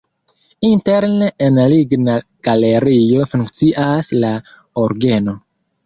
Interne 0.69 1.27
en 1.49 1.59
ligna 1.75 2.17
galerio 2.49 3.31
funkcias 3.37 4.13
la 4.25 4.35
orgeno. 4.89 5.41